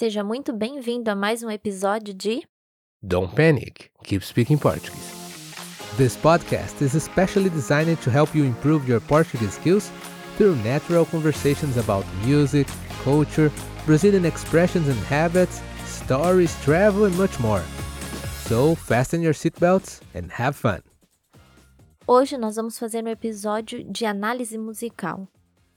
Seja 0.00 0.24
muito 0.24 0.54
bem-vindo 0.54 1.10
a 1.10 1.14
mais 1.14 1.42
um 1.42 1.50
episódio 1.50 2.14
de 2.14 2.42
Don't 3.02 3.34
Panic, 3.34 3.90
Keep 4.02 4.24
Speaking 4.24 4.56
Portuguese. 4.56 5.12
This 5.98 6.16
podcast 6.16 6.82
is 6.82 6.94
especially 6.94 7.50
designed 7.50 8.00
to 8.00 8.10
help 8.10 8.34
you 8.34 8.46
improve 8.46 8.88
your 8.88 9.02
Portuguese 9.02 9.52
skills 9.52 9.90
through 10.38 10.56
natural 10.64 11.04
conversations 11.04 11.76
about 11.76 12.06
music, 12.24 12.66
culture, 13.04 13.52
Brazilian 13.84 14.24
expressions 14.24 14.88
and 14.88 14.98
habits, 15.04 15.60
stories, 15.84 16.56
travel, 16.64 17.04
and 17.04 17.14
much 17.18 17.38
more. 17.38 17.62
So, 18.46 18.76
fasten 18.76 19.20
your 19.20 19.34
seatbelts 19.34 20.00
and 20.14 20.30
have 20.32 20.56
fun. 20.56 20.80
Hoje 22.06 22.38
nós 22.38 22.56
vamos 22.56 22.78
fazer 22.78 23.04
um 23.04 23.08
episódio 23.08 23.84
de 23.84 24.06
análise 24.06 24.56
musical. 24.56 25.28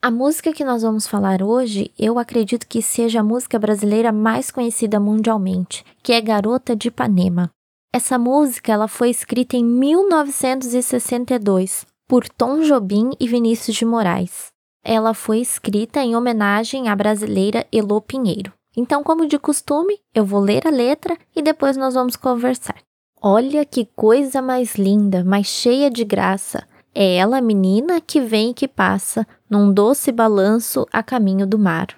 A 0.03 0.11
música 0.11 0.51
que 0.51 0.65
nós 0.65 0.81
vamos 0.81 1.07
falar 1.07 1.41
hoje, 1.41 1.89
eu 1.97 2.19
acredito 2.19 2.67
que 2.67 2.81
seja 2.81 3.21
a 3.21 3.23
música 3.23 3.57
brasileira 3.57 4.11
mais 4.11 4.51
conhecida 4.51 4.99
mundialmente, 4.99 5.85
que 6.03 6.11
é 6.11 6.19
Garota 6.19 6.75
de 6.75 6.89
Ipanema. 6.89 7.49
Essa 7.95 8.19
música 8.19 8.73
ela 8.73 8.89
foi 8.89 9.09
escrita 9.09 9.55
em 9.55 9.63
1962 9.63 11.85
por 12.05 12.27
Tom 12.27 12.59
Jobim 12.63 13.11
e 13.17 13.29
Vinícius 13.29 13.77
de 13.77 13.85
Moraes. 13.85 14.47
Ela 14.83 15.13
foi 15.13 15.39
escrita 15.39 16.01
em 16.01 16.17
homenagem 16.17 16.89
à 16.89 16.95
brasileira 16.97 17.65
Elô 17.71 18.01
Pinheiro. 18.01 18.51
Então, 18.75 19.05
como 19.05 19.25
de 19.25 19.39
costume, 19.39 20.01
eu 20.13 20.25
vou 20.25 20.41
ler 20.41 20.67
a 20.67 20.69
letra 20.69 21.17
e 21.33 21.41
depois 21.41 21.77
nós 21.77 21.93
vamos 21.93 22.17
conversar. 22.17 22.75
Olha 23.21 23.63
que 23.63 23.87
coisa 23.95 24.41
mais 24.41 24.75
linda, 24.75 25.23
mais 25.23 25.47
cheia 25.47 25.89
de 25.89 26.03
graça. 26.03 26.67
É 26.95 27.15
ela, 27.15 27.41
menina, 27.41 27.99
que 27.99 28.21
vem 28.21 28.51
e 28.51 28.53
que 28.53 28.67
passa, 28.67 29.25
num 29.53 29.71
doce 29.71 30.11
balanço 30.11 30.87
a 30.91 31.03
caminho 31.03 31.45
do 31.45 31.59
mar. 31.59 31.89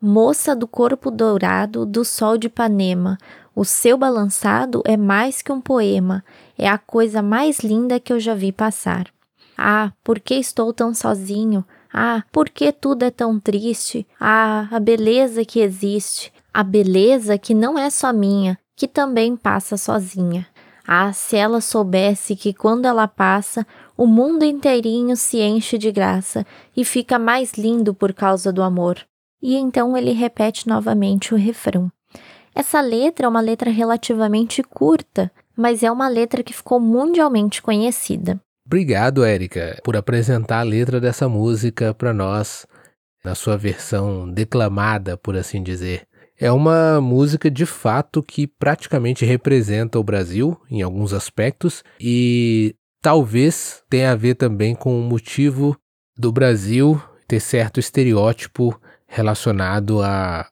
Moça 0.00 0.56
do 0.56 0.66
corpo 0.66 1.10
dourado 1.10 1.84
do 1.84 2.06
sol 2.06 2.38
de 2.38 2.46
Ipanema, 2.46 3.18
o 3.54 3.66
seu 3.66 3.98
balançado 3.98 4.82
é 4.86 4.96
mais 4.96 5.42
que 5.42 5.52
um 5.52 5.60
poema, 5.60 6.24
é 6.56 6.66
a 6.66 6.78
coisa 6.78 7.20
mais 7.20 7.58
linda 7.58 8.00
que 8.00 8.14
eu 8.14 8.18
já 8.18 8.34
vi 8.34 8.50
passar. 8.50 9.08
Ah, 9.58 9.92
por 10.02 10.18
que 10.18 10.36
estou 10.36 10.72
tão 10.72 10.94
sozinho? 10.94 11.62
Ah, 11.92 12.22
por 12.32 12.48
que 12.48 12.72
tudo 12.72 13.02
é 13.02 13.10
tão 13.10 13.38
triste? 13.38 14.06
Ah, 14.18 14.66
a 14.70 14.80
beleza 14.80 15.44
que 15.44 15.60
existe, 15.60 16.32
a 16.52 16.62
beleza 16.62 17.36
que 17.36 17.52
não 17.52 17.78
é 17.78 17.90
só 17.90 18.10
minha, 18.10 18.58
que 18.74 18.88
também 18.88 19.36
passa 19.36 19.76
sozinha. 19.76 20.46
Ah, 20.86 21.12
se 21.12 21.36
ela 21.36 21.60
soubesse 21.60 22.34
que 22.34 22.52
quando 22.52 22.86
ela 22.86 23.06
passa, 23.06 23.66
o 23.96 24.06
mundo 24.06 24.44
inteirinho 24.44 25.16
se 25.16 25.40
enche 25.40 25.78
de 25.78 25.92
graça 25.92 26.44
e 26.76 26.84
fica 26.84 27.18
mais 27.18 27.52
lindo 27.54 27.94
por 27.94 28.12
causa 28.12 28.52
do 28.52 28.62
amor. 28.62 28.98
E 29.40 29.56
então 29.56 29.96
ele 29.96 30.12
repete 30.12 30.68
novamente 30.68 31.34
o 31.34 31.36
refrão. 31.36 31.90
Essa 32.54 32.80
letra 32.80 33.26
é 33.26 33.28
uma 33.28 33.40
letra 33.40 33.70
relativamente 33.70 34.62
curta, 34.62 35.30
mas 35.56 35.82
é 35.82 35.90
uma 35.90 36.08
letra 36.08 36.42
que 36.42 36.52
ficou 36.52 36.78
mundialmente 36.78 37.62
conhecida. 37.62 38.40
Obrigado, 38.66 39.24
Érica, 39.24 39.80
por 39.82 39.96
apresentar 39.96 40.60
a 40.60 40.64
letra 40.64 41.00
dessa 41.00 41.28
música 41.28 41.92
para 41.92 42.12
nós, 42.12 42.66
na 43.24 43.34
sua 43.34 43.56
versão 43.56 44.30
declamada, 44.30 45.16
por 45.16 45.36
assim 45.36 45.62
dizer. 45.62 46.06
É 46.38 46.50
uma 46.50 47.00
música 47.00 47.50
de 47.50 47.66
fato 47.66 48.22
que 48.22 48.46
praticamente 48.46 49.24
representa 49.24 49.98
o 49.98 50.04
Brasil 50.04 50.58
em 50.70 50.82
alguns 50.82 51.12
aspectos 51.12 51.84
e 52.00 52.74
talvez 53.00 53.82
tenha 53.88 54.12
a 54.12 54.16
ver 54.16 54.34
também 54.34 54.74
com 54.74 54.98
o 54.98 55.02
motivo 55.02 55.76
do 56.16 56.32
Brasil 56.32 57.00
ter 57.28 57.40
certo 57.40 57.78
estereótipo 57.78 58.78
relacionado 59.06 60.02
a 60.02 60.46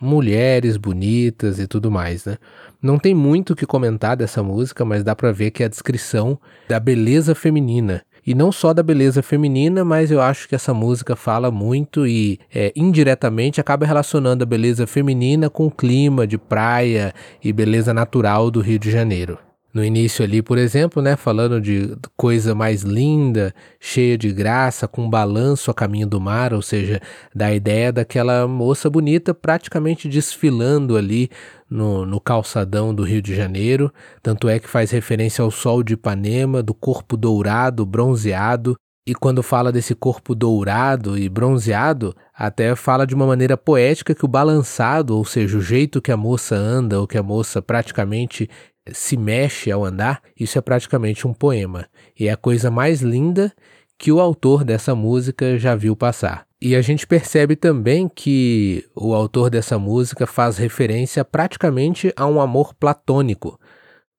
mulheres 0.00 0.76
bonitas 0.76 1.58
e 1.58 1.66
tudo 1.66 1.90
mais, 1.90 2.24
né? 2.24 2.36
Não 2.82 2.98
tem 2.98 3.14
muito 3.14 3.52
o 3.52 3.56
que 3.56 3.64
comentar 3.64 4.16
dessa 4.16 4.42
música, 4.42 4.84
mas 4.84 5.02
dá 5.02 5.16
para 5.16 5.32
ver 5.32 5.50
que 5.50 5.62
é 5.62 5.66
a 5.66 5.70
descrição 5.70 6.38
da 6.68 6.78
beleza 6.78 7.34
feminina 7.34 8.04
e 8.26 8.34
não 8.34 8.50
só 8.50 8.74
da 8.74 8.82
beleza 8.82 9.22
feminina, 9.22 9.84
mas 9.84 10.10
eu 10.10 10.20
acho 10.20 10.48
que 10.48 10.54
essa 10.54 10.74
música 10.74 11.14
fala 11.14 11.50
muito 11.50 12.06
e 12.06 12.40
é, 12.52 12.72
indiretamente 12.74 13.60
acaba 13.60 13.86
relacionando 13.86 14.42
a 14.42 14.46
beleza 14.46 14.86
feminina 14.86 15.48
com 15.48 15.66
o 15.66 15.70
clima 15.70 16.26
de 16.26 16.36
praia 16.36 17.14
e 17.42 17.52
beleza 17.52 17.94
natural 17.94 18.50
do 18.50 18.60
Rio 18.60 18.78
de 18.78 18.90
Janeiro. 18.90 19.45
No 19.76 19.84
início 19.84 20.24
ali, 20.24 20.40
por 20.40 20.56
exemplo, 20.56 21.02
né, 21.02 21.16
falando 21.16 21.60
de 21.60 21.94
coisa 22.16 22.54
mais 22.54 22.80
linda, 22.80 23.54
cheia 23.78 24.16
de 24.16 24.32
graça, 24.32 24.88
com 24.88 25.10
balanço 25.10 25.70
a 25.70 25.74
caminho 25.74 26.06
do 26.06 26.18
mar, 26.18 26.54
ou 26.54 26.62
seja, 26.62 26.98
da 27.34 27.52
ideia 27.52 27.92
daquela 27.92 28.48
moça 28.48 28.88
bonita 28.88 29.34
praticamente 29.34 30.08
desfilando 30.08 30.96
ali 30.96 31.28
no, 31.68 32.06
no 32.06 32.18
calçadão 32.18 32.94
do 32.94 33.02
Rio 33.02 33.20
de 33.20 33.34
Janeiro, 33.34 33.92
tanto 34.22 34.48
é 34.48 34.58
que 34.58 34.66
faz 34.66 34.92
referência 34.92 35.42
ao 35.42 35.50
sol 35.50 35.82
de 35.82 35.92
Ipanema, 35.92 36.62
do 36.62 36.72
corpo 36.72 37.14
dourado, 37.14 37.84
bronzeado, 37.84 38.78
e 39.06 39.14
quando 39.14 39.42
fala 39.42 39.70
desse 39.70 39.94
corpo 39.94 40.34
dourado 40.34 41.16
e 41.16 41.28
bronzeado, 41.28 42.14
até 42.34 42.74
fala 42.74 43.06
de 43.06 43.14
uma 43.14 43.26
maneira 43.26 43.56
poética 43.56 44.14
que 44.14 44.24
o 44.24 44.28
balançado, 44.28 45.16
ou 45.16 45.24
seja, 45.24 45.56
o 45.56 45.62
jeito 45.62 46.02
que 46.02 46.10
a 46.10 46.16
moça 46.16 46.56
anda, 46.56 46.98
ou 46.98 47.06
que 47.06 47.16
a 47.16 47.22
moça 47.22 47.62
praticamente 47.62 48.50
se 48.92 49.16
mexe 49.16 49.70
ao 49.70 49.84
andar, 49.84 50.20
isso 50.38 50.58
é 50.58 50.60
praticamente 50.60 51.26
um 51.26 51.32
poema. 51.32 51.86
E 52.18 52.26
é 52.26 52.32
a 52.32 52.36
coisa 52.36 52.68
mais 52.68 53.00
linda 53.00 53.52
que 53.96 54.10
o 54.10 54.20
autor 54.20 54.64
dessa 54.64 54.94
música 54.94 55.56
já 55.56 55.76
viu 55.76 55.94
passar. 55.94 56.44
E 56.60 56.74
a 56.74 56.82
gente 56.82 57.06
percebe 57.06 57.54
também 57.54 58.10
que 58.12 58.84
o 58.94 59.14
autor 59.14 59.50
dessa 59.50 59.78
música 59.78 60.26
faz 60.26 60.56
referência 60.56 61.24
praticamente 61.24 62.12
a 62.16 62.26
um 62.26 62.40
amor 62.40 62.74
platônico, 62.74 63.58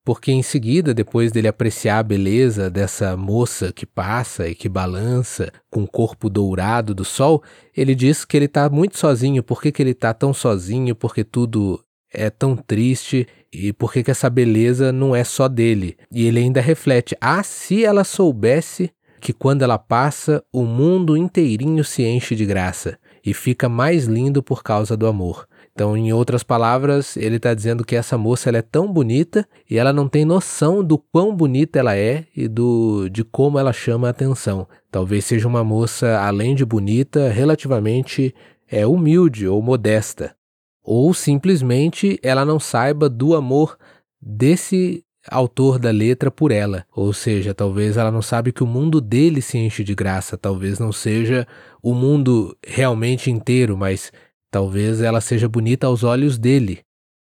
porque 0.08 0.32
em 0.32 0.42
seguida, 0.42 0.94
depois 0.94 1.34
dele 1.34 1.50
apreciar 1.50 2.00
a 2.00 2.04
beleza 2.04 2.70
dessa 2.70 3.18
moça 3.18 3.74
que 3.74 3.86
passa 3.86 4.48
e 4.48 4.56
que 4.56 4.70
balança 4.70 5.52
com 5.70 5.84
o 5.84 5.88
corpo 5.88 6.30
dourado 6.30 6.96
do 6.96 7.04
sol, 7.04 7.44
ele 7.76 7.94
diz 7.94 8.24
que 8.24 8.38
ele 8.38 8.46
está 8.46 8.70
muito 8.70 8.98
sozinho. 8.98 9.44
Por 9.44 9.62
que, 9.62 9.70
que 9.70 9.84
ele 9.84 9.92
está 9.92 10.14
tão 10.14 10.34
sozinho? 10.34 10.96
Porque 10.96 11.26
tudo 11.26 11.84
é 12.10 12.30
tão 12.30 12.56
triste 12.56 13.28
e 13.52 13.74
por 13.74 13.92
que, 13.92 14.02
que 14.02 14.10
essa 14.10 14.30
beleza 14.30 14.94
não 14.94 15.14
é 15.14 15.26
só 15.26 15.50
dele? 15.50 15.98
E 16.10 16.26
ele 16.26 16.40
ainda 16.40 16.62
reflete: 16.62 17.14
ah, 17.20 17.44
se 17.44 17.84
ela 17.84 18.06
soubesse 18.06 18.90
que 19.20 19.34
quando 19.34 19.64
ela 19.64 19.78
passa, 19.78 20.42
o 20.54 20.64
mundo 20.64 21.18
inteirinho 21.18 21.84
se 21.84 22.04
enche 22.04 22.34
de 22.34 22.46
graça 22.46 22.98
e 23.26 23.34
fica 23.34 23.68
mais 23.68 24.06
lindo 24.06 24.42
por 24.42 24.64
causa 24.64 24.96
do 24.96 25.06
amor. 25.06 25.46
Então, 25.78 25.96
em 25.96 26.12
outras 26.12 26.42
palavras, 26.42 27.16
ele 27.16 27.36
está 27.36 27.54
dizendo 27.54 27.86
que 27.86 27.96
essa 27.96 28.18
moça 28.18 28.50
ela 28.50 28.58
é 28.58 28.64
tão 28.64 28.92
bonita 28.92 29.48
e 29.70 29.78
ela 29.78 29.94
não 29.94 30.10
tem 30.10 30.26
noção 30.26 30.84
do 30.84 30.98
quão 30.98 31.36
bonita 31.36 31.78
ela 31.78 31.96
é 31.96 32.26
e 32.36 32.48
do, 32.48 33.08
de 33.10 33.24
como 33.24 33.60
ela 33.60 33.72
chama 33.72 34.08
a 34.08 34.10
atenção. 34.10 34.68
Talvez 34.90 35.26
seja 35.26 35.48
uma 35.48 35.64
moça, 35.64 36.18
além 36.22 36.56
de 36.56 36.66
bonita, 36.66 37.30
relativamente 37.30 38.34
é, 38.68 38.88
humilde 38.88 39.48
ou 39.48 39.62
modesta. 39.62 40.36
Ou 40.84 41.14
simplesmente 41.14 42.20
ela 42.24 42.44
não 42.44 42.60
saiba 42.60 43.08
do 43.08 43.36
amor 43.36 43.78
desse 44.20 45.04
autor 45.30 45.78
da 45.78 45.92
letra 45.92 46.32
por 46.32 46.52
ela. 46.52 46.86
Ou 46.96 47.14
seja, 47.14 47.54
talvez 47.54 47.98
ela 47.98 48.10
não 48.10 48.24
sabe 48.24 48.52
que 48.52 48.64
o 48.64 48.68
mundo 48.68 49.00
dele 49.00 49.44
se 49.44 49.60
enche 49.60 49.84
de 49.84 49.94
graça, 49.94 50.40
talvez 50.40 50.80
não 50.80 50.92
seja 50.92 51.48
o 51.84 51.94
mundo 51.94 52.58
realmente 52.66 53.30
inteiro, 53.30 53.78
mas 53.78 54.12
talvez 54.52 55.02
ela 55.02 55.22
seja 55.22 55.48
bonita 55.48 55.88
aos 55.88 56.04
olhos 56.04 56.38
dele. 56.38 56.80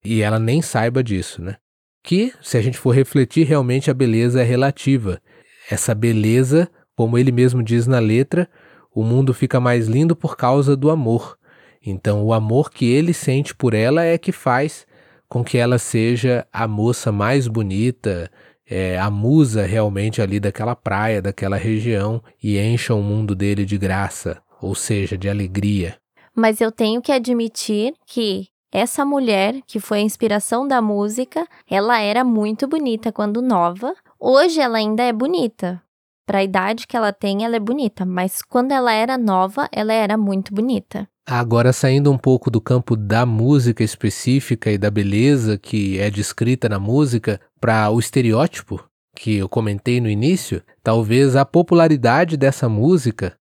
E 0.05 0.23
ela 0.23 0.39
nem 0.39 0.63
saiba 0.63 1.03
disso, 1.03 1.43
né? 1.43 1.57
Que, 2.03 2.33
se 2.41 2.57
a 2.57 2.61
gente 2.61 2.79
for 2.79 2.95
refletir, 2.95 3.47
realmente 3.47 3.91
a 3.91 3.95
beleza 3.95 4.41
é 4.41 4.45
relativa. 4.45 5.21
Essa 5.71 5.95
beleza, 5.95 6.71
como 6.97 7.19
ele 7.19 7.33
mesmo 7.33 7.63
diz 7.63 7.87
na 7.87 7.99
letra, 7.99 8.49
o 8.95 9.03
mundo 9.03 9.35
fica 9.35 9.61
mais 9.61 9.87
lindo 9.87 10.17
por 10.17 10.37
causa 10.37 10.77
do 10.77 10.91
amor. 10.91 11.37
Então, 11.85 12.25
o 12.25 12.33
amor 12.33 12.71
que 12.71 12.87
ele 12.87 13.13
sente 13.13 13.55
por 13.55 13.75
ela 13.75 14.05
é 14.05 14.17
que 14.17 14.33
faz 14.33 14.87
com 15.29 15.45
que 15.45 15.59
ela 15.59 15.79
seja 15.79 16.47
a 16.53 16.67
moça 16.67 17.13
mais 17.13 17.47
bonita, 17.47 18.31
é, 18.67 18.99
a 18.99 19.11
musa 19.11 19.67
realmente 19.67 20.23
ali 20.23 20.41
daquela 20.41 20.75
praia, 20.75 21.21
daquela 21.21 21.57
região, 21.57 22.23
e 22.43 22.59
encha 22.59 22.95
o 22.95 23.03
mundo 23.03 23.35
dele 23.35 23.65
de 23.65 23.77
graça, 23.77 24.41
ou 24.61 24.75
seja, 24.75 25.17
de 25.17 25.29
alegria. 25.29 25.97
Mas 26.39 26.61
eu 26.61 26.71
tenho 26.71 27.03
que 27.03 27.11
admitir 27.11 27.95
que 28.07 28.47
essa 28.71 29.05
mulher, 29.05 29.61
que 29.67 29.81
foi 29.81 29.99
a 29.99 30.03
inspiração 30.03 30.69
da 30.69 30.81
música, 30.81 31.45
ela 31.69 32.01
era 32.01 32.23
muito 32.23 32.69
bonita 32.69 33.11
quando 33.11 33.43
nova. 33.43 33.93
Hoje 34.21 34.61
ela 34.61 34.79
ainda 34.79 35.03
é 35.03 35.13
bonita. 35.13 35.83
Para 36.25 36.39
a 36.39 36.45
idade 36.45 36.87
que 36.87 36.97
ela 36.97 37.13
tem, 37.13 37.45
ela 37.45 37.57
é 37.57 37.59
bonita, 37.59 38.07
mas 38.07 38.41
quando 38.41 38.71
ela 38.71 38.93
era 38.93 39.19
nova, 39.19 39.69
ela 39.73 39.93
era 39.93 40.17
muito 40.17 40.55
bonita. 40.55 41.09
Agora, 41.27 41.73
saindo 41.73 42.13
um 42.13 42.19
pouco 42.19 42.53
do 42.53 42.61
campo 42.61 42.95
da 42.95 43.27
música 43.27 43.83
específica 43.83 44.71
e 44.71 44.79
da 44.79 44.93
beleza 44.93 45.59
que 45.59 45.99
é 45.99 46.09
descrita 46.09 46.69
na 46.69 46.79
música, 46.79 47.41
para 47.61 47.91
o 47.91 47.99
estereótipo 47.99 48.89
que 49.17 49.39
eu 49.39 49.49
comentei 49.49 50.01
no 50.01 50.09
início, 50.09 50.63
talvez 50.85 51.35
a 51.35 51.45
popularidade 51.45 52.37
dessa 52.37 52.69
música 52.69 53.38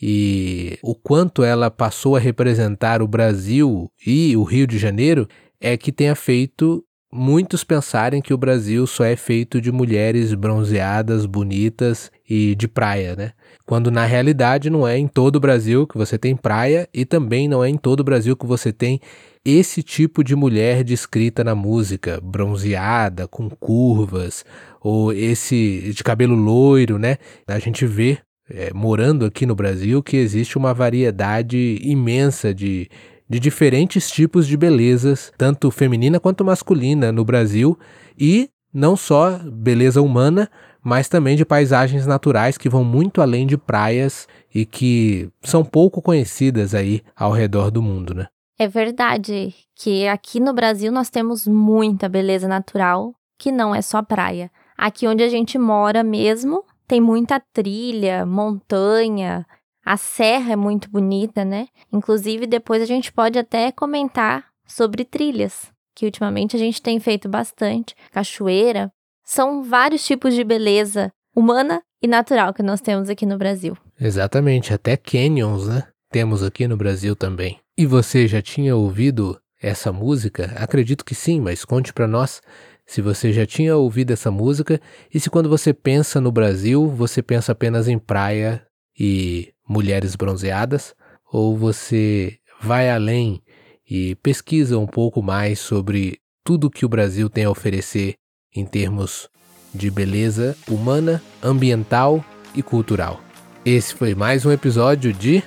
e 0.00 0.78
o 0.82 0.94
quanto 0.94 1.42
ela 1.42 1.70
passou 1.70 2.16
a 2.16 2.20
representar 2.20 3.02
o 3.02 3.08
Brasil 3.08 3.90
e 4.06 4.36
o 4.36 4.42
Rio 4.42 4.66
de 4.66 4.78
Janeiro 4.78 5.28
é 5.60 5.76
que 5.76 5.92
tenha 5.92 6.14
feito 6.14 6.84
muitos 7.16 7.62
pensarem 7.62 8.20
que 8.20 8.34
o 8.34 8.36
Brasil 8.36 8.84
só 8.88 9.04
é 9.04 9.14
feito 9.14 9.60
de 9.60 9.70
mulheres 9.70 10.34
bronzeadas, 10.34 11.26
bonitas 11.26 12.10
e 12.28 12.56
de 12.56 12.66
praia, 12.66 13.14
né? 13.14 13.30
Quando 13.64 13.88
na 13.88 14.04
realidade 14.04 14.68
não 14.68 14.86
é 14.86 14.98
em 14.98 15.06
todo 15.06 15.36
o 15.36 15.40
Brasil 15.40 15.86
que 15.86 15.96
você 15.96 16.18
tem 16.18 16.34
praia 16.34 16.88
e 16.92 17.04
também 17.04 17.46
não 17.46 17.62
é 17.62 17.68
em 17.68 17.76
todo 17.76 18.00
o 18.00 18.04
Brasil 18.04 18.36
que 18.36 18.46
você 18.46 18.72
tem 18.72 19.00
esse 19.44 19.80
tipo 19.80 20.24
de 20.24 20.34
mulher 20.34 20.82
descrita 20.82 21.44
na 21.44 21.54
música, 21.54 22.20
bronzeada, 22.20 23.28
com 23.28 23.48
curvas, 23.48 24.44
ou 24.80 25.12
esse 25.12 25.92
de 25.94 26.02
cabelo 26.02 26.34
loiro, 26.34 26.98
né? 26.98 27.18
A 27.46 27.60
gente 27.60 27.86
vê 27.86 28.18
é, 28.48 28.72
morando 28.72 29.24
aqui 29.24 29.46
no 29.46 29.54
Brasil 29.54 30.02
que 30.02 30.16
existe 30.16 30.58
uma 30.58 30.74
variedade 30.74 31.78
imensa 31.82 32.54
de 32.54 32.88
de 33.28 33.40
diferentes 33.40 34.10
tipos 34.10 34.46
de 34.46 34.56
belezas, 34.56 35.32
tanto 35.36 35.70
feminina 35.70 36.20
quanto 36.20 36.44
masculina, 36.44 37.10
no 37.10 37.24
Brasil, 37.24 37.78
e 38.18 38.50
não 38.72 38.96
só 38.96 39.38
beleza 39.38 40.02
humana, 40.02 40.50
mas 40.82 41.08
também 41.08 41.36
de 41.36 41.44
paisagens 41.44 42.06
naturais 42.06 42.58
que 42.58 42.68
vão 42.68 42.84
muito 42.84 43.22
além 43.22 43.46
de 43.46 43.56
praias 43.56 44.28
e 44.54 44.66
que 44.66 45.30
são 45.42 45.64
pouco 45.64 46.02
conhecidas 46.02 46.74
aí 46.74 47.02
ao 47.16 47.32
redor 47.32 47.70
do 47.70 47.80
mundo, 47.80 48.14
né? 48.14 48.26
É 48.58 48.68
verdade 48.68 49.54
que 49.74 50.06
aqui 50.06 50.38
no 50.38 50.52
Brasil 50.52 50.92
nós 50.92 51.10
temos 51.10 51.46
muita 51.46 52.08
beleza 52.08 52.46
natural, 52.46 53.14
que 53.38 53.50
não 53.50 53.74
é 53.74 53.80
só 53.80 54.02
praia. 54.02 54.50
Aqui 54.76 55.08
onde 55.08 55.24
a 55.24 55.28
gente 55.28 55.58
mora 55.58 56.04
mesmo, 56.04 56.62
tem 56.86 57.00
muita 57.00 57.40
trilha, 57.52 58.24
montanha, 58.26 59.46
a 59.84 59.96
serra 59.96 60.52
é 60.52 60.56
muito 60.56 60.90
bonita, 60.90 61.44
né? 61.44 61.68
Inclusive, 61.92 62.46
depois 62.46 62.82
a 62.82 62.86
gente 62.86 63.12
pode 63.12 63.38
até 63.38 63.70
comentar 63.70 64.46
sobre 64.66 65.04
trilhas, 65.04 65.70
que 65.94 66.06
ultimamente 66.06 66.56
a 66.56 66.58
gente 66.58 66.80
tem 66.80 66.98
feito 66.98 67.28
bastante. 67.28 67.94
Cachoeira. 68.10 68.90
São 69.22 69.62
vários 69.62 70.04
tipos 70.04 70.34
de 70.34 70.42
beleza 70.42 71.12
humana 71.34 71.82
e 72.02 72.06
natural 72.06 72.52
que 72.54 72.62
nós 72.62 72.80
temos 72.80 73.08
aqui 73.08 73.26
no 73.26 73.38
Brasil. 73.38 73.76
Exatamente, 74.00 74.72
até 74.72 74.96
canyons, 74.96 75.68
né? 75.68 75.84
Temos 76.10 76.42
aqui 76.42 76.66
no 76.66 76.76
Brasil 76.76 77.16
também. 77.16 77.58
E 77.76 77.86
você 77.86 78.26
já 78.28 78.40
tinha 78.40 78.76
ouvido 78.76 79.38
essa 79.60 79.92
música? 79.92 80.52
Acredito 80.56 81.04
que 81.04 81.14
sim, 81.14 81.40
mas 81.40 81.64
conte 81.64 81.92
para 81.92 82.06
nós 82.06 82.40
se 82.86 83.00
você 83.00 83.32
já 83.32 83.46
tinha 83.46 83.76
ouvido 83.76 84.12
essa 84.12 84.30
música 84.30 84.80
e 85.12 85.18
se 85.18 85.30
quando 85.30 85.48
você 85.48 85.72
pensa 85.72 86.20
no 86.20 86.30
Brasil, 86.30 86.88
você 86.88 87.22
pensa 87.22 87.52
apenas 87.52 87.88
em 87.88 87.98
praia 87.98 88.64
e 88.98 89.52
mulheres 89.68 90.14
bronzeadas, 90.14 90.94
ou 91.32 91.56
você 91.56 92.38
vai 92.60 92.90
além 92.90 93.42
e 93.88 94.14
pesquisa 94.16 94.78
um 94.78 94.86
pouco 94.86 95.22
mais 95.22 95.58
sobre 95.58 96.18
tudo 96.44 96.70
que 96.70 96.84
o 96.84 96.88
Brasil 96.88 97.28
tem 97.28 97.44
a 97.44 97.50
oferecer 97.50 98.14
em 98.54 98.64
termos 98.64 99.28
de 99.74 99.90
beleza 99.90 100.56
humana, 100.68 101.22
ambiental 101.42 102.24
e 102.54 102.62
cultural. 102.62 103.20
Esse 103.64 103.94
foi 103.94 104.14
mais 104.14 104.46
um 104.46 104.52
episódio 104.52 105.12
de 105.12 105.42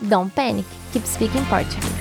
Don't 0.00 0.32
Panic, 0.34 0.66
Keep 0.92 1.06
Speaking 1.06 1.44
Portuguese. 1.44 1.97